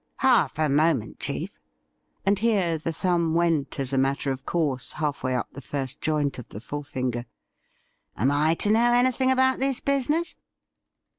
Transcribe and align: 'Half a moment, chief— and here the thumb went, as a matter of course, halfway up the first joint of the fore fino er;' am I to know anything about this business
'Half 0.17 0.57
a 0.57 0.67
moment, 0.67 1.19
chief— 1.19 1.59
and 2.25 2.39
here 2.39 2.79
the 2.79 2.91
thumb 2.91 3.35
went, 3.35 3.79
as 3.79 3.93
a 3.93 3.99
matter 3.99 4.31
of 4.31 4.47
course, 4.47 4.93
halfway 4.93 5.35
up 5.35 5.49
the 5.53 5.61
first 5.61 6.01
joint 6.01 6.39
of 6.39 6.49
the 6.49 6.59
fore 6.59 6.83
fino 6.85 7.19
er;' 7.19 7.25
am 8.17 8.31
I 8.31 8.55
to 8.55 8.71
know 8.71 8.93
anything 8.93 9.29
about 9.29 9.59
this 9.59 9.79
business 9.79 10.33